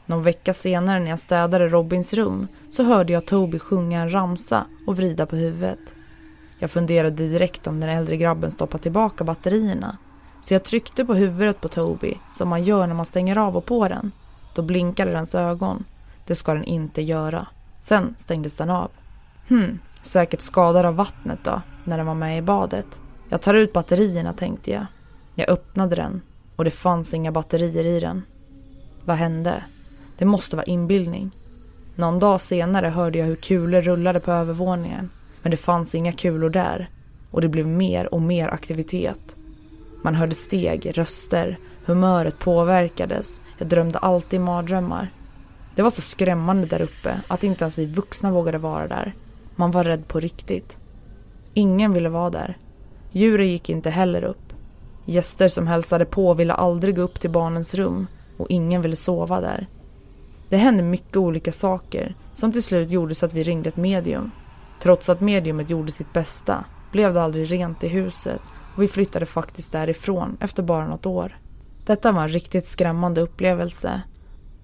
Någon 0.06 0.24
vecka 0.24 0.54
senare 0.54 1.00
när 1.00 1.10
jag 1.10 1.20
städade 1.20 1.68
Robins 1.68 2.14
rum 2.14 2.48
så 2.72 2.84
hörde 2.84 3.14
jag 3.14 3.26
Toby 3.26 3.60
sjunga 3.60 4.02
en 4.02 4.14
ramsa 4.14 4.66
och 4.88 4.98
vrida 4.98 5.26
på 5.26 5.36
huvudet. 5.36 5.80
Jag 6.60 6.72
funderade 6.72 7.28
direkt 7.28 7.68
om 7.68 7.80
den 7.80 7.90
äldre 7.90 8.18
grabben 8.18 8.52
stoppat 8.52 8.82
tillbaka 8.82 9.24
batterierna. 9.24 9.98
Så 10.42 10.54
jag 10.54 10.64
tryckte 10.64 11.06
på 11.06 11.14
huvudet 11.14 11.62
på 11.62 11.68
Toby, 11.68 12.14
som 12.34 12.50
man 12.50 12.64
gör 12.64 12.88
när 12.88 12.96
man 12.96 13.06
stänger 13.06 13.38
av 13.38 13.58
och 13.58 13.66
på 13.66 13.88
den. 13.88 14.12
Då 14.56 14.62
blinkade 14.62 15.12
dens 15.12 15.36
ögon. 15.36 15.84
Det 16.26 16.36
ska 16.36 16.54
den 16.54 16.64
inte 16.64 17.02
göra. 17.02 17.48
Sen 17.80 18.16
stängdes 18.18 18.56
den 18.56 18.70
av. 18.70 18.92
Hmm, 19.48 19.80
säkert 20.02 20.42
skadad 20.42 20.86
av 20.86 20.96
vattnet 20.96 21.40
då, 21.44 21.62
när 21.84 21.98
den 21.98 22.06
var 22.06 22.16
med 22.16 22.38
i 22.38 22.42
badet. 22.42 23.00
Jag 23.30 23.42
tar 23.42 23.54
ut 23.54 23.74
batterierna 23.74 24.34
tänkte 24.34 24.72
jag. 24.72 24.86
Jag 25.36 25.50
öppnade 25.50 25.96
den 25.96 26.22
och 26.56 26.66
det 26.66 26.72
fanns 26.72 27.14
inga 27.14 27.32
batterier 27.32 27.86
i 27.86 28.00
den. 28.00 28.24
Vad 29.06 29.18
hände? 29.18 29.64
Det 30.18 30.26
måste 30.26 30.56
vara 30.56 30.66
inbildning. 30.66 31.32
Någon 31.96 32.20
dag 32.20 32.42
senare 32.42 32.88
hörde 32.88 33.20
jag 33.20 33.26
hur 33.26 33.36
kulor 33.36 33.82
rullade 33.82 34.20
på 34.20 34.32
övervåningen 34.32 35.10
men 35.42 35.52
det 35.52 35.58
fanns 35.58 35.96
inga 35.96 36.12
kulor 36.12 36.50
där 36.50 36.90
och 37.32 37.42
det 37.42 37.50
blev 37.50 37.68
mer 37.68 38.14
och 38.14 38.22
mer 38.22 38.48
aktivitet. 38.48 39.36
Man 40.02 40.16
hörde 40.16 40.36
steg, 40.36 40.98
röster, 40.98 41.58
humöret 41.86 42.40
påverkades. 42.40 43.42
Jag 43.58 43.68
drömde 43.68 44.00
alltid 44.00 44.42
mardrömmar. 44.42 45.08
Det 45.76 45.82
var 45.82 45.90
så 45.90 46.02
skrämmande 46.02 46.68
där 46.68 46.82
uppe 46.82 47.22
att 47.28 47.44
inte 47.44 47.64
ens 47.64 47.78
vi 47.78 47.86
vuxna 47.86 48.32
vågade 48.32 48.58
vara 48.58 48.88
där. 48.88 49.14
Man 49.56 49.72
var 49.72 49.84
rädd 49.84 50.08
på 50.08 50.20
riktigt. 50.20 50.78
Ingen 51.54 51.94
ville 51.94 52.10
vara 52.10 52.30
där. 52.30 52.58
Djuren 53.12 53.48
gick 53.48 53.70
inte 53.70 53.90
heller 53.90 54.24
upp. 54.24 54.54
Gäster 55.06 55.48
som 55.48 55.68
hälsade 55.68 56.06
på 56.06 56.34
ville 56.34 56.54
aldrig 56.54 56.96
gå 56.96 57.02
upp 57.02 57.20
till 57.20 57.30
barnens 57.30 57.76
rum 57.76 58.08
och 58.38 58.50
ingen 58.50 58.82
ville 58.82 58.96
sova 58.96 59.42
där. 59.42 59.68
Det 60.50 60.58
hände 60.58 60.84
mycket 60.84 61.18
olika 61.18 61.52
saker 61.52 62.16
som 62.36 62.52
till 62.52 62.64
slut 62.64 62.92
gjorde 62.92 63.16
så 63.16 63.26
att 63.26 63.34
vi 63.34 63.44
ringde 63.44 63.70
ett 63.70 63.78
medium. 63.78 64.32
Trots 64.80 65.10
att 65.10 65.22
mediumet 65.22 65.70
gjorde 65.70 65.92
sitt 65.92 66.14
bästa 66.14 66.66
blev 66.92 67.14
det 67.14 67.22
aldrig 67.22 67.52
rent 67.52 67.84
i 67.84 67.88
huset 67.88 68.42
och 68.76 68.84
vi 68.84 68.88
flyttade 68.88 69.26
faktiskt 69.26 69.72
därifrån 69.72 70.38
efter 70.40 70.64
bara 70.64 70.88
något 70.88 71.06
år. 71.06 71.38
Detta 71.86 72.12
var 72.12 72.22
en 72.22 72.30
riktigt 72.30 72.68
skrämmande 72.68 73.22
upplevelse. 73.22 74.02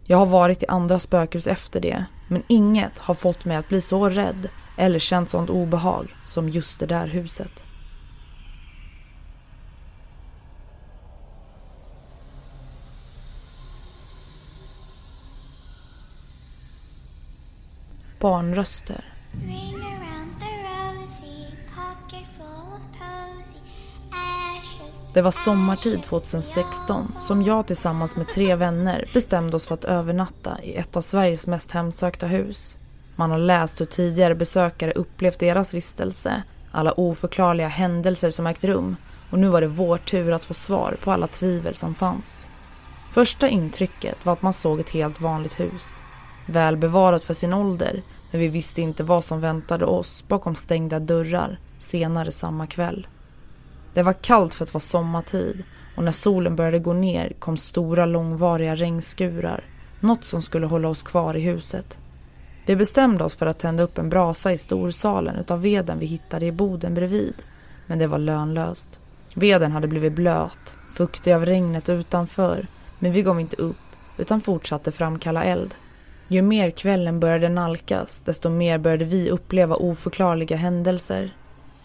Jag 0.07 0.17
har 0.17 0.25
varit 0.25 0.63
i 0.63 0.67
andra 0.67 1.00
spökhus 1.00 1.48
efter 1.48 1.79
det, 1.79 2.05
men 2.27 2.43
inget 2.48 2.98
har 2.98 3.13
fått 3.13 3.45
mig 3.45 3.57
att 3.57 3.69
bli 3.69 3.81
så 3.81 4.10
rädd 4.10 4.50
eller 4.77 5.00
känt 5.00 5.29
sånt 5.29 5.50
obehag 5.50 6.15
som 6.25 6.50
just 6.50 6.79
det 6.79 6.86
där 6.86 7.07
huset. 7.07 7.63
Barnröster 18.19 19.15
Det 25.15 25.22
var 25.22 25.31
sommartid 25.31 26.03
2016 26.03 27.13
som 27.19 27.43
jag 27.43 27.67
tillsammans 27.67 28.15
med 28.15 28.27
tre 28.27 28.55
vänner 28.55 29.10
bestämde 29.13 29.55
oss 29.55 29.67
för 29.67 29.74
att 29.74 29.86
övernatta 29.86 30.57
i 30.63 30.75
ett 30.75 30.95
av 30.95 31.01
Sveriges 31.01 31.48
mest 31.48 31.72
hemsökta 31.72 32.27
hus. 32.27 32.77
Man 33.15 33.31
har 33.31 33.38
läst 33.38 33.81
hur 33.81 33.86
tidigare 33.86 34.36
besökare 34.36 34.91
upplevt 34.91 35.39
deras 35.39 35.74
vistelse, 35.74 36.43
alla 36.72 36.91
oförklarliga 36.91 37.67
händelser 37.67 38.29
som 38.29 38.48
ägt 38.48 38.63
rum 38.63 38.95
och 39.29 39.39
nu 39.39 39.48
var 39.48 39.62
det 39.62 39.67
vår 39.67 39.98
tur 39.98 40.31
att 40.31 40.45
få 40.45 40.53
svar 40.53 40.98
på 41.03 41.12
alla 41.12 41.27
tvivel 41.27 41.75
som 41.75 41.95
fanns. 41.95 42.48
Första 43.12 43.50
intrycket 43.50 44.25
var 44.25 44.34
att 44.34 44.41
man 44.41 44.53
såg 44.53 44.79
ett 44.79 44.89
helt 44.89 45.22
vanligt 45.22 45.60
hus. 45.60 45.95
Välbevarat 46.45 47.24
för 47.24 47.34
sin 47.34 47.53
ålder 47.53 48.03
Men 48.31 48.41
vi 48.41 48.48
visste 48.48 48.81
inte 48.81 49.03
vad 49.03 49.24
som 49.24 49.39
väntade 49.39 49.86
oss 49.86 50.24
bakom 50.27 50.55
stängda 50.55 51.00
dörrar 51.00 51.60
senare 51.77 52.31
samma 52.31 52.67
kväll. 52.67 53.07
Det 53.95 54.03
var 54.03 54.13
kallt 54.13 54.53
för 54.53 54.63
att 54.63 54.73
vara 54.73 54.81
sommartid 54.81 55.63
och 55.95 56.03
när 56.03 56.11
solen 56.11 56.55
började 56.55 56.79
gå 56.79 56.93
ner 56.93 57.33
kom 57.39 57.57
stora 57.57 58.05
långvariga 58.05 58.75
regnskurar. 58.75 59.63
Något 59.99 60.25
som 60.25 60.41
skulle 60.41 60.65
hålla 60.65 60.87
oss 60.87 61.03
kvar 61.03 61.37
i 61.37 61.41
huset. 61.41 61.97
Vi 62.65 62.75
bestämde 62.75 63.23
oss 63.23 63.35
för 63.35 63.45
att 63.45 63.59
tända 63.59 63.83
upp 63.83 63.97
en 63.97 64.09
brasa 64.09 64.53
i 64.53 64.57
storsalen 64.57 65.35
utav 65.35 65.61
veden 65.61 65.99
vi 65.99 66.05
hittade 66.05 66.45
i 66.45 66.51
boden 66.51 66.93
bredvid. 66.93 67.35
Men 67.87 67.99
det 67.99 68.07
var 68.07 68.17
lönlöst. 68.17 68.99
Veden 69.35 69.71
hade 69.71 69.87
blivit 69.87 70.13
blöt, 70.13 70.75
fuktig 70.93 71.31
av 71.31 71.45
regnet 71.45 71.89
utanför. 71.89 72.67
Men 72.99 73.11
vi 73.11 73.21
gav 73.21 73.39
inte 73.39 73.55
upp 73.55 73.77
utan 74.17 74.41
fortsatte 74.41 74.91
framkalla 74.91 75.43
eld. 75.43 75.75
Ju 76.27 76.41
mer 76.41 76.71
kvällen 76.71 77.19
började 77.19 77.49
nalkas, 77.49 78.21
desto 78.25 78.49
mer 78.49 78.77
började 78.77 79.05
vi 79.05 79.29
uppleva 79.29 79.75
oförklarliga 79.75 80.57
händelser. 80.57 81.31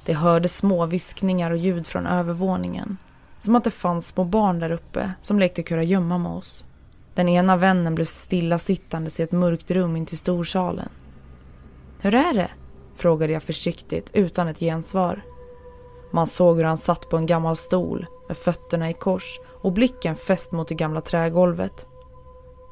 Det 0.05 0.13
hördes 0.13 0.57
små 0.57 0.87
viskningar 0.87 1.51
och 1.51 1.57
ljud 1.57 1.87
från 1.87 2.07
övervåningen. 2.07 2.97
Som 3.41 3.55
att 3.55 3.65
det 3.65 3.71
fanns 3.71 4.07
små 4.07 4.25
barn 4.25 4.59
där 4.59 4.71
uppe 4.71 5.13
som 5.23 5.39
lekte 5.39 5.63
kurragömma 5.63 6.19
med 6.19 6.33
oss. 6.33 6.65
Den 7.15 7.29
ena 7.29 7.57
vännen 7.57 7.95
blev 7.95 8.05
stillasittandes 8.05 9.21
i 9.21 9.23
ett 9.23 9.33
mörkt 9.33 9.71
rum 9.71 9.97
in 9.97 10.07
till 10.07 10.19
storsalen. 10.19 10.89
Hur 12.01 12.15
är 12.15 12.35
det? 12.35 12.51
frågade 12.97 13.33
jag 13.33 13.43
försiktigt 13.43 14.11
utan 14.13 14.49
ett 14.49 14.59
gensvar. 14.59 15.23
Man 16.11 16.27
såg 16.27 16.57
hur 16.57 16.65
han 16.65 16.79
satt 16.79 17.09
på 17.09 17.17
en 17.17 17.27
gammal 17.27 17.57
stol 17.57 18.07
med 18.29 18.37
fötterna 18.37 18.91
i 18.91 18.95
kors 18.95 19.41
och 19.63 19.73
blicken 19.73 20.17
fäst 20.17 20.53
mot 20.53 20.69
det 20.69 20.75
gamla 20.75 21.01
trägolvet. 21.01 21.87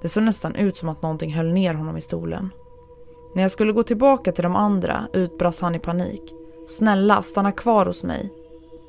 Det 0.02 0.08
såg 0.08 0.22
nästan 0.22 0.54
ut 0.54 0.76
som 0.76 0.88
att 0.88 1.02
någonting 1.02 1.34
höll 1.34 1.52
ner 1.52 1.74
honom 1.74 1.96
i 1.96 2.00
stolen. 2.00 2.50
När 3.34 3.42
jag 3.42 3.50
skulle 3.50 3.72
gå 3.72 3.82
tillbaka 3.82 4.32
till 4.32 4.42
de 4.42 4.56
andra 4.56 5.08
utbrast 5.12 5.60
han 5.60 5.74
i 5.74 5.78
panik. 5.78 6.34
Snälla, 6.68 7.22
stanna 7.22 7.52
kvar 7.52 7.86
hos 7.86 8.04
mig. 8.04 8.32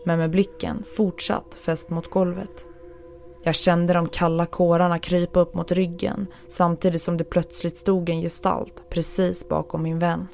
Men 0.06 0.20
med 0.20 0.32
blicken 0.32 0.84
fortsatt 0.96 1.56
fäst 1.56 1.90
mot 1.90 2.10
golvet. 2.10 2.66
Jag 3.44 3.56
kände 3.56 3.94
de 3.94 4.10
kalla 4.10 4.46
kårarna 4.46 5.00
krypa 5.00 5.40
upp 5.40 5.56
mot 5.56 5.72
ryggen 5.72 6.28
samtidigt 6.48 7.02
som 7.02 7.18
det 7.18 7.24
plötsligt 7.24 7.78
stod 7.78 8.10
en 8.10 8.22
gestalt 8.22 8.84
precis 8.90 9.50
bakom 9.50 9.84
min 9.84 10.00
vän. 10.00 10.28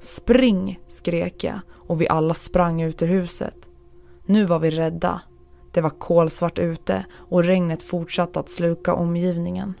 Spring! 0.00 0.80
skrek 0.88 1.44
jag 1.44 1.60
och 1.72 2.00
vi 2.00 2.08
alla 2.08 2.34
sprang 2.34 2.82
ut 2.82 3.02
ur 3.02 3.06
huset. 3.06 3.56
Nu 4.26 4.44
var 4.44 4.58
vi 4.58 4.70
rädda. 4.70 5.20
Det 5.72 5.80
var 5.80 5.90
kolsvart 5.90 6.58
ute 6.58 7.06
och 7.12 7.44
regnet 7.44 7.82
fortsatte 7.82 8.40
att 8.40 8.50
sluka 8.50 8.94
omgivningen. 8.94 9.74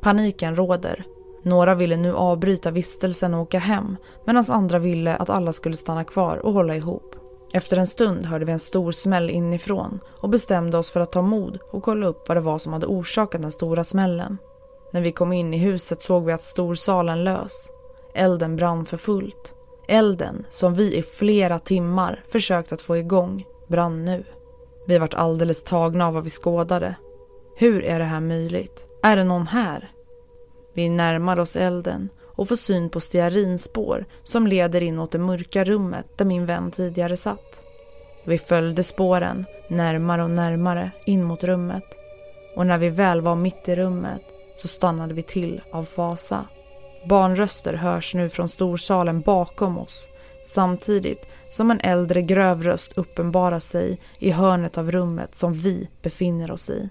Paniken 0.00 0.56
råder. 0.56 1.04
Några 1.42 1.74
ville 1.74 1.96
nu 1.96 2.14
avbryta 2.14 2.70
vistelsen 2.70 3.34
och 3.34 3.40
åka 3.40 3.58
hem 3.58 3.96
medan 4.26 4.44
andra 4.48 4.78
ville 4.78 5.16
att 5.16 5.30
alla 5.30 5.52
skulle 5.52 5.76
stanna 5.76 6.04
kvar 6.04 6.36
och 6.36 6.52
hålla 6.52 6.76
ihop. 6.76 7.16
Efter 7.52 7.76
en 7.76 7.86
stund 7.86 8.26
hörde 8.26 8.44
vi 8.44 8.52
en 8.52 8.58
stor 8.58 8.92
smäll 8.92 9.30
inifrån 9.30 10.00
och 10.20 10.28
bestämde 10.28 10.78
oss 10.78 10.90
för 10.90 11.00
att 11.00 11.12
ta 11.12 11.22
mod 11.22 11.58
och 11.70 11.82
kolla 11.82 12.06
upp 12.06 12.28
vad 12.28 12.36
det 12.36 12.40
var 12.40 12.58
som 12.58 12.72
hade 12.72 12.86
orsakat 12.86 13.42
den 13.42 13.52
stora 13.52 13.84
smällen. 13.84 14.38
När 14.92 15.00
vi 15.00 15.12
kom 15.12 15.32
in 15.32 15.54
i 15.54 15.58
huset 15.58 16.02
såg 16.02 16.24
vi 16.24 16.32
att 16.32 16.42
storsalen 16.42 17.24
lös. 17.24 17.70
Elden 18.14 18.56
brann 18.56 18.86
för 18.86 18.96
fullt. 18.96 19.54
Elden, 19.88 20.46
som 20.48 20.74
vi 20.74 20.96
i 20.96 21.02
flera 21.02 21.58
timmar 21.58 22.24
försökt 22.28 22.72
att 22.72 22.82
få 22.82 22.96
igång, 22.96 23.44
brann 23.68 24.04
nu. 24.04 24.24
Vi 24.86 24.98
vart 24.98 25.14
alldeles 25.14 25.62
tagna 25.62 26.06
av 26.06 26.14
vad 26.14 26.24
vi 26.24 26.30
skådade. 26.30 26.94
Hur 27.56 27.84
är 27.84 27.98
det 27.98 28.04
här 28.04 28.20
möjligt? 28.20 28.86
Är 29.02 29.16
det 29.16 29.24
någon 29.24 29.46
här? 29.46 29.90
Vi 30.78 30.88
närmar 30.88 31.38
oss 31.38 31.56
elden 31.56 32.08
och 32.36 32.48
får 32.48 32.56
syn 32.56 32.90
på 32.90 33.00
stearinspår 33.00 34.04
som 34.22 34.46
leder 34.46 34.82
in 34.82 34.98
åt 34.98 35.12
det 35.12 35.18
mörka 35.18 35.64
rummet 35.64 36.06
där 36.18 36.24
min 36.24 36.46
vän 36.46 36.70
tidigare 36.70 37.16
satt. 37.16 37.60
Vi 38.24 38.38
följde 38.38 38.82
spåren 38.84 39.44
närmare 39.68 40.22
och 40.22 40.30
närmare 40.30 40.90
in 41.06 41.24
mot 41.24 41.44
rummet 41.44 41.84
och 42.56 42.66
när 42.66 42.78
vi 42.78 42.88
väl 42.88 43.20
var 43.20 43.36
mitt 43.36 43.68
i 43.68 43.76
rummet 43.76 44.22
så 44.56 44.68
stannade 44.68 45.14
vi 45.14 45.22
till 45.22 45.60
av 45.72 45.84
fasa. 45.84 46.44
Barnröster 47.08 47.74
hörs 47.74 48.14
nu 48.14 48.28
från 48.28 48.48
storsalen 48.48 49.20
bakom 49.20 49.78
oss 49.78 50.08
samtidigt 50.44 51.26
som 51.50 51.70
en 51.70 51.80
äldre 51.80 52.22
gröv 52.22 52.62
röst 52.62 52.92
uppenbarar 52.92 53.60
sig 53.60 54.00
i 54.18 54.30
hörnet 54.30 54.78
av 54.78 54.90
rummet 54.90 55.34
som 55.34 55.54
vi 55.54 55.88
befinner 56.02 56.50
oss 56.50 56.70
i. 56.70 56.88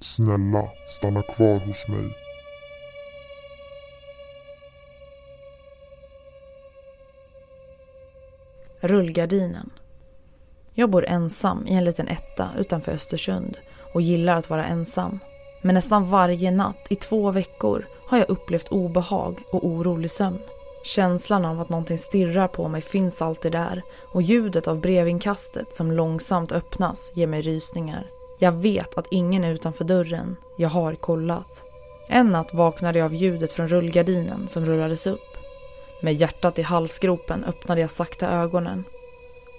Snälla, 0.00 0.68
stanna 0.90 1.22
kvar 1.22 1.66
hos 1.66 1.88
mig. 1.88 2.23
Rullgardinen. 8.84 9.70
Jag 10.74 10.90
bor 10.90 11.04
ensam 11.04 11.66
i 11.66 11.74
en 11.74 11.84
liten 11.84 12.08
etta 12.08 12.50
utanför 12.58 12.92
Östersund 12.92 13.56
och 13.92 14.02
gillar 14.02 14.36
att 14.36 14.50
vara 14.50 14.66
ensam. 14.66 15.18
Men 15.62 15.74
nästan 15.74 16.10
varje 16.10 16.50
natt 16.50 16.86
i 16.90 16.96
två 16.96 17.30
veckor 17.30 17.86
har 18.06 18.18
jag 18.18 18.30
upplevt 18.30 18.68
obehag 18.68 19.42
och 19.52 19.66
orolig 19.66 20.10
sömn. 20.10 20.38
Känslan 20.84 21.44
av 21.44 21.60
att 21.60 21.68
någonting 21.68 21.98
stirrar 21.98 22.48
på 22.48 22.68
mig 22.68 22.80
finns 22.80 23.22
alltid 23.22 23.52
där 23.52 23.82
och 24.12 24.22
ljudet 24.22 24.68
av 24.68 24.80
brevinkastet 24.80 25.74
som 25.74 25.92
långsamt 25.92 26.52
öppnas 26.52 27.12
ger 27.14 27.26
mig 27.26 27.42
rysningar. 27.42 28.06
Jag 28.38 28.52
vet 28.52 28.98
att 28.98 29.06
ingen 29.10 29.44
är 29.44 29.52
utanför 29.52 29.84
dörren. 29.84 30.36
Jag 30.58 30.68
har 30.68 30.94
kollat. 30.94 31.64
En 32.08 32.26
natt 32.26 32.54
vaknade 32.54 32.98
jag 32.98 33.06
av 33.06 33.14
ljudet 33.14 33.52
från 33.52 33.68
rullgardinen 33.68 34.48
som 34.48 34.66
rullades 34.66 35.06
upp. 35.06 35.33
Med 36.04 36.14
hjärtat 36.14 36.58
i 36.58 36.62
halsgropen 36.62 37.44
öppnade 37.44 37.80
jag 37.80 37.90
sakta 37.90 38.28
ögonen. 38.28 38.84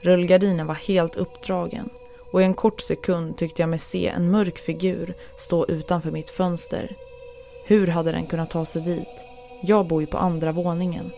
Rullgardinen 0.02 0.68
var 0.68 0.76
helt 0.76 1.16
uppdragen 1.16 1.90
och 2.32 2.42
i 2.42 2.44
en 2.44 2.54
kort 2.54 2.82
sekund 2.82 3.38
tyckte 3.38 3.62
jag 3.62 3.70
mig 3.70 3.80
se 3.80 4.08
en 4.08 4.32
mörk 4.32 4.58
figur 4.58 5.16
stå 5.38 5.66
utanför 5.66 6.12
mitt 6.12 6.30
fönster. 6.30 6.96
Hur 7.66 7.88
hade 7.88 8.12
den 8.12 8.26
kunnat 8.26 8.50
ta 8.50 8.66
sig 8.66 8.82
dit? 8.82 9.08
Jag 9.64 9.88
bor 9.88 10.02
ju 10.02 10.08
på 10.08 10.18
andra 10.18 10.52
våningen. 10.52 11.12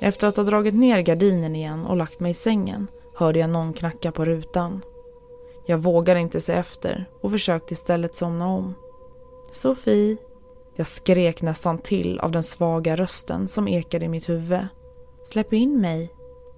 Efter 0.00 0.28
att 0.28 0.36
ha 0.36 0.44
dragit 0.44 0.74
ner 0.74 1.00
gardinen 1.00 1.56
igen 1.56 1.86
och 1.86 1.96
lagt 1.96 2.20
mig 2.20 2.30
i 2.30 2.34
sängen 2.34 2.86
hörde 3.14 3.38
jag 3.38 3.50
någon 3.50 3.72
knacka 3.72 4.12
på 4.12 4.24
rutan. 4.24 4.80
Jag 5.66 5.78
vågade 5.78 6.20
inte 6.20 6.40
se 6.40 6.52
efter 6.52 7.04
och 7.20 7.30
försökte 7.30 7.72
istället 7.72 8.14
somna 8.14 8.46
om. 8.46 8.74
Sofie, 9.52 10.16
jag 10.76 10.86
skrek 10.86 11.42
nästan 11.42 11.78
till 11.78 12.20
av 12.20 12.30
den 12.30 12.42
svaga 12.42 12.96
rösten 12.96 13.48
som 13.48 13.68
ekade 13.68 14.04
i 14.04 14.08
mitt 14.08 14.28
huvud. 14.28 14.66
Släpp 15.24 15.52
in 15.52 15.80
mig. 15.80 16.10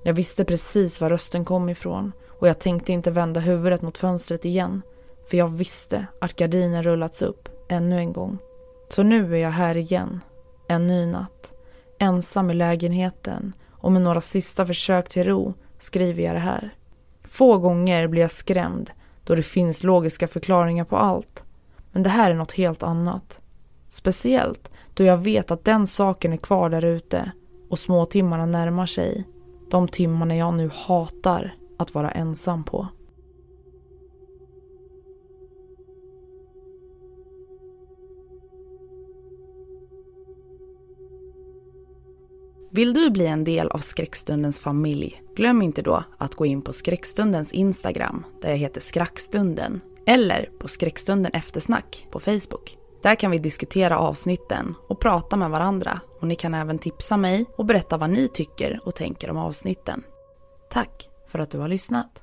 Jag 0.04 0.14
visste 0.14 0.44
precis 0.44 1.00
var 1.00 1.10
rösten 1.10 1.44
kom 1.44 1.68
ifrån 1.68 2.12
och 2.40 2.48
jag 2.48 2.58
tänkte 2.58 2.92
inte 2.92 3.10
vända 3.10 3.40
huvudet 3.40 3.82
mot 3.82 3.98
fönstret 3.98 4.44
igen 4.44 4.82
för 5.30 5.36
jag 5.36 5.48
visste 5.48 6.06
att 6.20 6.36
gardinen 6.36 6.82
rullats 6.82 7.22
upp 7.22 7.48
ännu 7.68 7.98
en 7.98 8.12
gång. 8.12 8.38
Så 8.88 9.02
nu 9.02 9.34
är 9.34 9.38
jag 9.38 9.50
här 9.50 9.76
igen, 9.76 10.20
en 10.68 10.86
ny 10.86 11.06
natt, 11.06 11.52
ensam 11.98 12.50
i 12.50 12.54
lägenheten 12.54 13.52
och 13.70 13.92
med 13.92 14.02
några 14.02 14.20
sista 14.20 14.66
försök 14.66 15.08
till 15.08 15.24
ro 15.24 15.54
skriver 15.78 16.22
jag 16.22 16.34
det 16.34 16.40
här. 16.40 16.74
Få 17.24 17.58
gånger 17.58 18.06
blir 18.06 18.22
jag 18.22 18.30
skrämd 18.30 18.90
då 19.24 19.34
det 19.34 19.42
finns 19.42 19.82
logiska 19.82 20.28
förklaringar 20.28 20.84
på 20.84 20.96
allt. 20.96 21.44
Men 21.92 22.02
det 22.02 22.10
här 22.10 22.30
är 22.30 22.34
något 22.34 22.52
helt 22.52 22.82
annat. 22.82 23.38
Speciellt 23.96 24.70
då 24.94 25.04
jag 25.04 25.16
vet 25.16 25.50
att 25.50 25.64
den 25.64 25.86
saken 25.86 26.32
är 26.32 26.36
kvar 26.36 26.70
där 26.70 26.84
ute 26.84 27.32
och 27.70 27.78
småtimmarna 27.78 28.46
närmar 28.46 28.86
sig. 28.86 29.28
De 29.70 29.88
timmarna 29.88 30.36
jag 30.36 30.54
nu 30.54 30.70
hatar 30.72 31.54
att 31.78 31.94
vara 31.94 32.10
ensam 32.10 32.64
på. 32.64 32.88
Vill 42.70 42.94
du 42.94 43.10
bli 43.10 43.26
en 43.26 43.44
del 43.44 43.68
av 43.68 43.78
Skräckstundens 43.78 44.60
familj? 44.60 45.22
Glöm 45.36 45.62
inte 45.62 45.82
då 45.82 46.04
att 46.18 46.34
gå 46.34 46.46
in 46.46 46.62
på 46.62 46.72
Skräckstundens 46.72 47.52
Instagram 47.52 48.24
där 48.42 48.50
jag 48.50 48.56
heter 48.56 48.80
Skrackstunden 48.80 49.80
eller 50.06 50.50
på 50.58 50.68
Skräckstunden 50.68 51.32
Eftersnack 51.32 52.06
på 52.10 52.20
Facebook. 52.20 52.85
Där 53.06 53.14
kan 53.14 53.30
vi 53.30 53.38
diskutera 53.38 53.98
avsnitten 53.98 54.74
och 54.88 55.00
prata 55.00 55.36
med 55.36 55.50
varandra 55.50 56.00
och 56.20 56.26
ni 56.26 56.36
kan 56.36 56.54
även 56.54 56.78
tipsa 56.78 57.16
mig 57.16 57.44
och 57.56 57.64
berätta 57.64 57.96
vad 57.96 58.10
ni 58.10 58.28
tycker 58.28 58.80
och 58.84 58.94
tänker 58.94 59.30
om 59.30 59.36
avsnitten. 59.36 60.02
Tack 60.70 61.08
för 61.26 61.38
att 61.38 61.50
du 61.50 61.58
har 61.58 61.68
lyssnat. 61.68 62.22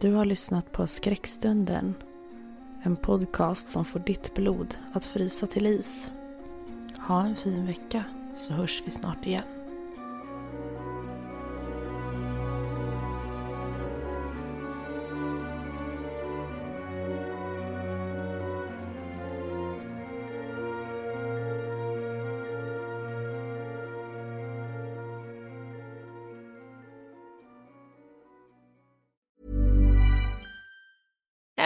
Du 0.00 0.12
har 0.12 0.24
lyssnat 0.24 0.72
på 0.72 0.86
Skräckstunden. 0.86 1.94
En 2.82 2.96
podcast 2.96 3.70
som 3.70 3.84
får 3.84 4.00
ditt 4.00 4.34
blod 4.34 4.74
att 4.92 5.04
frysa 5.04 5.46
till 5.46 5.66
is. 5.66 6.10
Ha 7.08 7.22
en 7.22 7.36
fin 7.36 7.66
vecka 7.66 8.04
så 8.34 8.52
hörs 8.52 8.82
vi 8.86 8.90
snart 8.90 9.26
igen. 9.26 9.57